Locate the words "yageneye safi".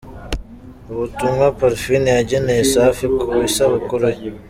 2.17-3.05